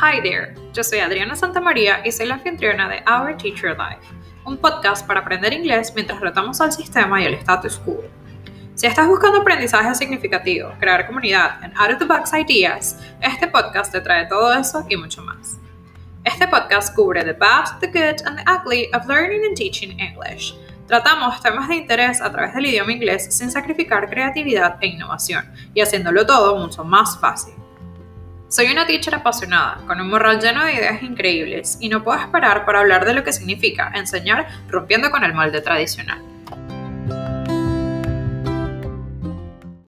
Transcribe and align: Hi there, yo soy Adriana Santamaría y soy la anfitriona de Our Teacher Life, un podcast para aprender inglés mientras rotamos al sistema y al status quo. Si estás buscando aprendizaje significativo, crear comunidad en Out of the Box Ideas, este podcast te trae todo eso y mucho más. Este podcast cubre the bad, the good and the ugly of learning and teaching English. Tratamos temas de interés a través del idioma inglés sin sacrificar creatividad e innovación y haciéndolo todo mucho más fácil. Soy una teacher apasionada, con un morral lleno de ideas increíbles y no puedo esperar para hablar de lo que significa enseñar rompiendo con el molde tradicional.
Hi 0.00 0.20
there, 0.20 0.56
yo 0.72 0.82
soy 0.82 0.98
Adriana 0.98 1.36
Santamaría 1.36 2.00
y 2.04 2.10
soy 2.10 2.26
la 2.26 2.34
anfitriona 2.34 2.88
de 2.88 3.04
Our 3.08 3.36
Teacher 3.36 3.76
Life, 3.78 4.02
un 4.44 4.56
podcast 4.56 5.06
para 5.06 5.20
aprender 5.20 5.52
inglés 5.52 5.92
mientras 5.94 6.20
rotamos 6.20 6.60
al 6.60 6.72
sistema 6.72 7.22
y 7.22 7.26
al 7.26 7.34
status 7.34 7.78
quo. 7.78 8.02
Si 8.74 8.88
estás 8.88 9.06
buscando 9.06 9.40
aprendizaje 9.40 9.94
significativo, 9.94 10.72
crear 10.80 11.06
comunidad 11.06 11.62
en 11.62 11.72
Out 11.76 11.92
of 11.92 11.98
the 12.00 12.04
Box 12.06 12.32
Ideas, 12.32 12.98
este 13.20 13.46
podcast 13.46 13.92
te 13.92 14.00
trae 14.00 14.26
todo 14.26 14.52
eso 14.52 14.84
y 14.88 14.96
mucho 14.96 15.22
más. 15.22 15.58
Este 16.24 16.48
podcast 16.48 16.92
cubre 16.96 17.22
the 17.22 17.32
bad, 17.32 17.78
the 17.78 17.86
good 17.86 18.20
and 18.26 18.36
the 18.36 18.44
ugly 18.50 18.88
of 18.94 19.06
learning 19.06 19.44
and 19.46 19.56
teaching 19.56 19.96
English. 20.00 20.56
Tratamos 20.88 21.40
temas 21.40 21.68
de 21.68 21.76
interés 21.76 22.20
a 22.20 22.32
través 22.32 22.52
del 22.52 22.66
idioma 22.66 22.92
inglés 22.92 23.32
sin 23.32 23.48
sacrificar 23.48 24.10
creatividad 24.10 24.76
e 24.80 24.88
innovación 24.88 25.48
y 25.72 25.82
haciéndolo 25.82 26.26
todo 26.26 26.56
mucho 26.56 26.82
más 26.82 27.16
fácil. 27.20 27.54
Soy 28.54 28.70
una 28.70 28.86
teacher 28.86 29.16
apasionada, 29.16 29.78
con 29.84 30.00
un 30.00 30.08
morral 30.08 30.38
lleno 30.38 30.64
de 30.64 30.74
ideas 30.74 31.02
increíbles 31.02 31.76
y 31.80 31.88
no 31.88 32.04
puedo 32.04 32.20
esperar 32.20 32.64
para 32.64 32.78
hablar 32.78 33.04
de 33.04 33.12
lo 33.12 33.24
que 33.24 33.32
significa 33.32 33.90
enseñar 33.96 34.46
rompiendo 34.68 35.10
con 35.10 35.24
el 35.24 35.34
molde 35.34 35.60
tradicional. 35.60 36.22